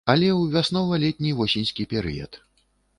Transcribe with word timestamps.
Але 0.11 0.29
ў 0.35 0.41
вяснова-летні-восеньскі 0.55 1.83
перыяд. 1.95 2.31